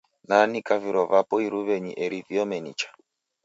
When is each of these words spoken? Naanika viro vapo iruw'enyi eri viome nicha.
Naanika 0.27 0.73
viro 0.83 1.01
vapo 1.11 1.35
iruw'enyi 1.45 1.91
eri 2.03 2.19
viome 2.27 2.57
nicha. 2.65 2.89